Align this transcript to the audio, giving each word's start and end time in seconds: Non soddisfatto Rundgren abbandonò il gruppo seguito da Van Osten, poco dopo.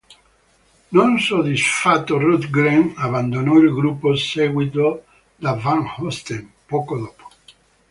Non 0.89 1.19
soddisfatto 1.19 2.17
Rundgren 2.17 2.93
abbandonò 2.97 3.57
il 3.59 3.71
gruppo 3.71 4.15
seguito 4.15 5.05
da 5.35 5.53
Van 5.53 5.83
Osten, 5.99 6.51
poco 6.65 6.97
dopo. 6.97 7.29